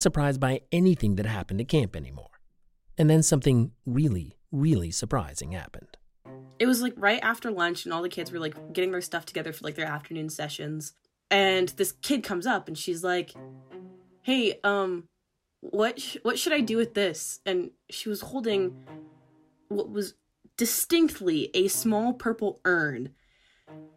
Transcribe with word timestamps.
surprised 0.00 0.40
by 0.40 0.62
anything 0.72 1.16
that 1.16 1.26
happened 1.26 1.60
at 1.60 1.68
camp 1.68 1.94
anymore. 1.94 2.30
And 2.98 3.08
then 3.08 3.22
something 3.22 3.72
really, 3.86 4.36
really 4.52 4.90
surprising 4.90 5.52
happened. 5.52 5.96
It 6.58 6.66
was 6.66 6.82
like 6.82 6.92
right 6.96 7.20
after 7.22 7.50
lunch, 7.50 7.84
and 7.84 7.94
all 7.94 8.02
the 8.02 8.08
kids 8.08 8.30
were 8.30 8.38
like 8.38 8.72
getting 8.72 8.90
their 8.90 9.00
stuff 9.00 9.24
together 9.24 9.52
for 9.52 9.64
like 9.64 9.76
their 9.76 9.86
afternoon 9.86 10.28
sessions. 10.28 10.92
And 11.30 11.70
this 11.70 11.92
kid 11.92 12.22
comes 12.22 12.46
up 12.46 12.68
and 12.68 12.76
she's 12.76 13.02
like, 13.04 13.32
Hey, 14.22 14.58
um, 14.64 15.08
what 15.60 16.00
sh- 16.00 16.18
what 16.22 16.38
should 16.38 16.52
I 16.52 16.60
do 16.60 16.76
with 16.76 16.94
this? 16.94 17.40
And 17.46 17.70
she 17.88 18.08
was 18.08 18.20
holding 18.20 18.74
what 19.68 19.90
was 19.90 20.14
distinctly 20.56 21.50
a 21.54 21.68
small 21.68 22.12
purple 22.12 22.60
urn. 22.64 23.10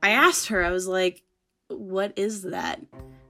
I 0.01 0.09
asked 0.11 0.47
her, 0.47 0.63
I 0.63 0.71
was 0.71 0.87
like, 0.87 1.23
"What 1.67 2.13
is 2.17 2.43
that?" 2.43 2.81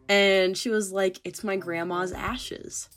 And 0.10 0.58
she 0.58 0.70
was 0.70 0.92
like, 0.92 1.20
"It's 1.24 1.44
my 1.44 1.56
grandma's 1.56 2.12
ashes." 2.12 2.90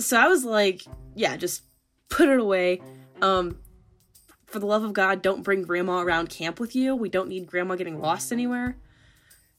So 0.00 0.18
I 0.18 0.28
was 0.28 0.44
like, 0.44 0.82
"Yeah, 1.14 1.36
just 1.36 1.62
put 2.08 2.28
it 2.28 2.40
away." 2.40 2.82
Um 3.22 3.58
for 4.50 4.58
the 4.58 4.66
love 4.66 4.82
of 4.82 4.92
God, 4.92 5.22
don't 5.22 5.42
bring 5.44 5.62
grandma 5.62 6.00
around 6.00 6.28
camp 6.28 6.58
with 6.58 6.74
you. 6.74 6.94
We 6.96 7.08
don't 7.08 7.28
need 7.28 7.46
grandma 7.46 7.76
getting 7.76 8.00
lost 8.00 8.32
anywhere. 8.32 8.76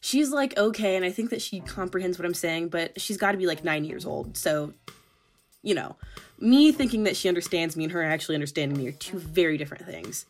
She's 0.01 0.31
like, 0.31 0.57
okay, 0.57 0.95
and 0.95 1.05
I 1.05 1.11
think 1.11 1.29
that 1.29 1.41
she 1.41 1.61
comprehends 1.61 2.19
what 2.19 2.25
I'm 2.25 2.33
saying, 2.33 2.69
but 2.69 2.99
she's 2.99 3.17
got 3.17 3.31
to 3.31 3.37
be 3.37 3.47
like 3.47 3.63
nine 3.63 3.85
years 3.85 4.05
old. 4.05 4.35
So, 4.35 4.73
you 5.63 5.73
know, 5.73 5.95
me 6.39 6.71
thinking 6.71 7.03
that 7.05 7.15
she 7.15 7.29
understands 7.29 7.77
me 7.77 7.85
and 7.85 7.93
her 7.93 8.03
actually 8.03 8.35
understanding 8.35 8.77
me 8.77 8.89
are 8.89 8.93
two 8.93 9.17
very 9.17 9.57
different 9.57 9.85
things. 9.85 10.25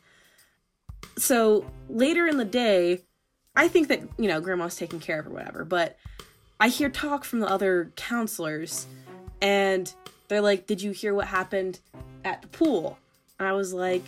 So 1.18 1.66
later 1.90 2.28
in 2.28 2.38
the 2.38 2.46
day, 2.46 3.02
I 3.56 3.68
think 3.68 3.90
that, 3.90 4.02
you 4.18 4.28
know, 4.28 4.40
grandma's 4.40 4.76
taking 4.76 5.00
care 5.00 5.20
of 5.20 5.28
or 5.28 5.32
whatever, 5.32 5.66
but 5.66 5.98
I 6.60 6.70
hear 6.70 6.90
talk 6.90 7.24
from 7.24 7.40
the 7.40 7.48
other 7.48 7.92
counselors 7.96 8.88
and 9.42 9.94
they're 10.28 10.42
like, 10.42 10.68
Did 10.68 10.82
you 10.82 10.92
hear 10.92 11.14
what 11.14 11.28
happened 11.28 11.80
at 12.24 12.42
the 12.42 12.48
pool? 12.48 12.98
And 13.40 13.48
I 13.48 13.54
was 13.54 13.74
like, 13.74 14.04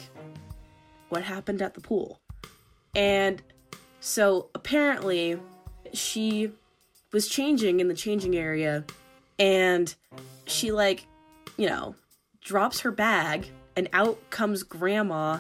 What 1.10 1.24
happened 1.24 1.62
at 1.62 1.74
the 1.74 1.82
pool? 1.82 2.20
And 2.96 3.42
so 4.00 4.50
apparently, 4.54 5.40
she 5.94 6.52
was 7.12 7.28
changing 7.28 7.80
in 7.80 7.88
the 7.88 7.94
changing 7.94 8.36
area 8.36 8.86
and 9.40 9.94
she, 10.46 10.72
like, 10.72 11.06
you 11.58 11.68
know, 11.68 11.96
drops 12.42 12.82
her 12.82 12.92
bag 12.92 13.48
and 13.76 13.90
out 13.94 14.20
comes 14.30 14.64
grandma, 14.64 15.40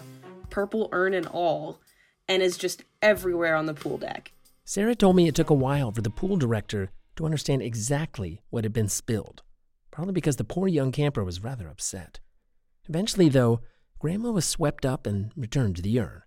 purple 0.50 0.90
urn 0.92 1.14
and 1.14 1.28
all, 1.28 1.80
and 2.28 2.42
is 2.42 2.58
just 2.58 2.84
everywhere 3.02 3.56
on 3.56 3.66
the 3.66 3.74
pool 3.74 3.98
deck. 3.98 4.32
Sarah 4.66 4.96
told 4.96 5.16
me 5.16 5.28
it 5.28 5.36
took 5.36 5.50
a 5.50 5.54
while 5.54 5.92
for 5.92 6.02
the 6.02 6.10
pool 6.10 6.38
director 6.38 6.90
to 7.16 7.26
understand 7.26 7.62
exactly 7.62 8.42
what 8.50 8.64
had 8.64 8.74
been 8.74 8.88
spilled, 8.88 9.44
probably 9.92 10.14
because 10.14 10.38
the 10.38 10.44
poor 10.44 10.68
young 10.68 10.92
camper 10.92 11.24
was 11.24 11.44
rather 11.44 11.68
upset. 11.68 12.20
Eventually, 12.88 13.30
though, 13.30 13.62
Grandma 14.00 14.32
was 14.32 14.46
swept 14.46 14.86
up 14.86 15.06
and 15.06 15.32
returned 15.36 15.76
to 15.76 15.82
the 15.82 16.00
urn. 16.00 16.24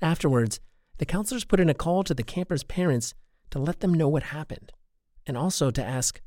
Afterwards, 0.00 0.60
the 0.98 1.06
counselors 1.06 1.44
put 1.44 1.60
in 1.60 1.70
a 1.70 1.74
call 1.74 2.04
to 2.04 2.14
the 2.14 2.22
camper's 2.22 2.64
parents 2.64 3.14
to 3.50 3.58
let 3.58 3.80
them 3.80 3.94
know 3.94 4.08
what 4.08 4.24
happened, 4.24 4.72
and 5.26 5.36
also 5.36 5.70
to 5.70 5.84
ask, 5.84 6.20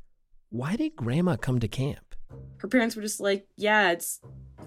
why 0.50 0.76
did 0.76 0.96
Grandma 0.96 1.36
come 1.36 1.60
to 1.60 1.68
camp? 1.68 2.14
Her 2.58 2.68
parents 2.68 2.96
were 2.96 3.02
just 3.02 3.20
like, 3.20 3.46
yeah, 3.56 3.90
it's 3.92 4.20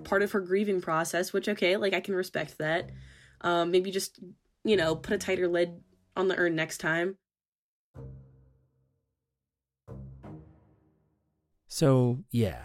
part 0.03 0.21
of 0.21 0.31
her 0.31 0.39
grieving 0.39 0.81
process, 0.81 1.33
which, 1.33 1.49
okay, 1.49 1.77
like 1.77 1.93
I 1.93 1.99
can 1.99 2.15
respect 2.15 2.57
that. 2.59 2.91
Um, 3.41 3.71
maybe 3.71 3.91
just, 3.91 4.19
you 4.63 4.75
know, 4.75 4.95
put 4.95 5.13
a 5.13 5.17
tighter 5.17 5.47
lid 5.47 5.81
on 6.15 6.27
the 6.27 6.37
urn 6.37 6.55
next 6.55 6.79
time. 6.79 7.17
So, 11.67 12.23
yeah, 12.31 12.61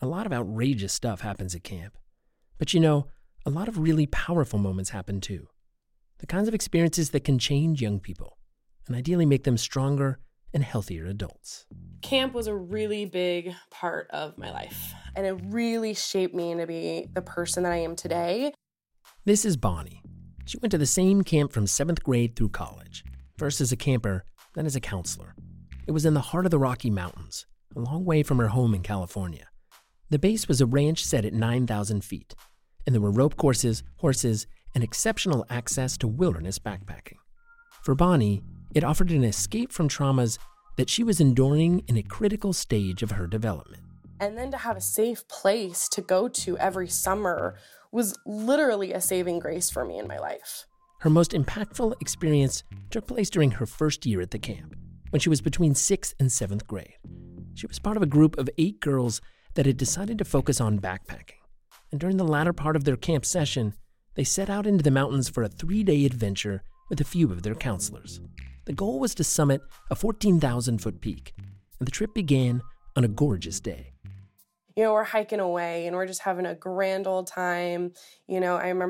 a 0.00 0.06
lot 0.06 0.26
of 0.26 0.32
outrageous 0.32 0.92
stuff 0.92 1.20
happens 1.20 1.54
at 1.54 1.64
camp. 1.64 1.96
But 2.58 2.74
you 2.74 2.80
know, 2.80 3.06
a 3.46 3.50
lot 3.50 3.68
of 3.68 3.78
really 3.78 4.06
powerful 4.06 4.58
moments 4.58 4.90
happen 4.90 5.20
too. 5.20 5.48
The 6.18 6.26
kinds 6.26 6.46
of 6.46 6.54
experiences 6.54 7.10
that 7.10 7.24
can 7.24 7.38
change 7.38 7.80
young 7.80 8.00
people 8.00 8.36
and 8.86 8.94
ideally 8.94 9.24
make 9.24 9.44
them 9.44 9.56
stronger 9.56 10.18
and 10.52 10.62
healthier 10.62 11.06
adults. 11.06 11.64
Camp 12.02 12.34
was 12.34 12.46
a 12.46 12.54
really 12.54 13.06
big 13.06 13.54
part 13.70 14.08
of 14.10 14.36
my 14.36 14.50
life, 14.50 14.92
and 15.14 15.24
it 15.24 15.40
really 15.46 15.94
shaped 15.94 16.34
me 16.34 16.54
to 16.54 16.66
be 16.66 17.06
the 17.14 17.22
person 17.22 17.62
that 17.62 17.72
I 17.72 17.76
am 17.76 17.96
today. 17.96 18.52
This 19.24 19.44
is 19.44 19.56
Bonnie. 19.56 20.02
She 20.50 20.58
went 20.58 20.72
to 20.72 20.78
the 20.78 20.84
same 20.84 21.22
camp 21.22 21.52
from 21.52 21.68
seventh 21.68 22.02
grade 22.02 22.34
through 22.34 22.48
college, 22.48 23.04
first 23.38 23.60
as 23.60 23.70
a 23.70 23.76
camper, 23.76 24.24
then 24.56 24.66
as 24.66 24.74
a 24.74 24.80
counselor. 24.80 25.36
It 25.86 25.92
was 25.92 26.04
in 26.04 26.14
the 26.14 26.20
heart 26.20 26.44
of 26.44 26.50
the 26.50 26.58
Rocky 26.58 26.90
Mountains, 26.90 27.46
a 27.76 27.78
long 27.78 28.04
way 28.04 28.24
from 28.24 28.38
her 28.38 28.48
home 28.48 28.74
in 28.74 28.82
California. 28.82 29.46
The 30.08 30.18
base 30.18 30.48
was 30.48 30.60
a 30.60 30.66
ranch 30.66 31.04
set 31.04 31.24
at 31.24 31.32
9,000 31.32 32.02
feet, 32.02 32.34
and 32.84 32.92
there 32.92 33.00
were 33.00 33.12
rope 33.12 33.36
courses, 33.36 33.84
horses, 33.98 34.48
and 34.74 34.82
exceptional 34.82 35.46
access 35.48 35.96
to 35.98 36.08
wilderness 36.08 36.58
backpacking. 36.58 37.18
For 37.84 37.94
Bonnie, 37.94 38.42
it 38.74 38.82
offered 38.82 39.12
an 39.12 39.22
escape 39.22 39.70
from 39.70 39.88
traumas 39.88 40.36
that 40.76 40.90
she 40.90 41.04
was 41.04 41.20
enduring 41.20 41.84
in 41.86 41.96
a 41.96 42.02
critical 42.02 42.52
stage 42.52 43.04
of 43.04 43.12
her 43.12 43.28
development. 43.28 43.84
And 44.18 44.36
then 44.36 44.50
to 44.50 44.56
have 44.56 44.76
a 44.76 44.80
safe 44.80 45.28
place 45.28 45.88
to 45.90 46.02
go 46.02 46.26
to 46.26 46.58
every 46.58 46.88
summer 46.88 47.54
was 47.92 48.16
literally 48.24 48.92
a 48.92 49.00
saving 49.00 49.38
grace 49.38 49.70
for 49.70 49.84
me 49.84 49.98
in 49.98 50.06
my 50.06 50.18
life. 50.18 50.66
Her 51.00 51.10
most 51.10 51.32
impactful 51.32 51.94
experience 52.00 52.62
took 52.90 53.06
place 53.06 53.30
during 53.30 53.52
her 53.52 53.66
first 53.66 54.06
year 54.06 54.20
at 54.20 54.30
the 54.30 54.38
camp, 54.38 54.76
when 55.10 55.20
she 55.20 55.28
was 55.28 55.40
between 55.40 55.74
sixth 55.74 56.14
and 56.20 56.30
seventh 56.30 56.66
grade. 56.66 56.96
She 57.54 57.66
was 57.66 57.78
part 57.78 57.96
of 57.96 58.02
a 58.02 58.06
group 58.06 58.38
of 58.38 58.48
eight 58.58 58.80
girls 58.80 59.20
that 59.54 59.66
had 59.66 59.76
decided 59.76 60.18
to 60.18 60.24
focus 60.24 60.60
on 60.60 60.78
backpacking. 60.78 61.40
And 61.90 62.00
during 62.00 62.16
the 62.16 62.24
latter 62.24 62.52
part 62.52 62.76
of 62.76 62.84
their 62.84 62.96
camp 62.96 63.24
session, 63.24 63.74
they 64.14 64.24
set 64.24 64.48
out 64.48 64.66
into 64.66 64.84
the 64.84 64.90
mountains 64.90 65.28
for 65.28 65.42
a 65.42 65.48
three 65.48 65.82
day 65.82 66.04
adventure 66.04 66.62
with 66.88 67.00
a 67.00 67.04
few 67.04 67.32
of 67.32 67.42
their 67.42 67.54
counselors. 67.54 68.20
The 68.66 68.72
goal 68.72 69.00
was 69.00 69.14
to 69.16 69.24
summit 69.24 69.62
a 69.90 69.96
14,000 69.96 70.78
foot 70.78 71.00
peak, 71.00 71.32
and 71.78 71.86
the 71.86 71.92
trip 71.92 72.14
began 72.14 72.62
on 72.94 73.04
a 73.04 73.08
gorgeous 73.08 73.58
day. 73.58 73.92
You 74.80 74.86
know, 74.86 74.94
we're 74.94 75.04
hiking 75.04 75.40
away 75.40 75.86
and 75.86 75.94
we're 75.94 76.06
just 76.06 76.22
having 76.22 76.46
a 76.46 76.54
grand 76.54 77.06
old 77.06 77.26
time. 77.26 77.92
You 78.26 78.40
know, 78.40 78.56
I 78.56 78.68
remember 78.68 78.88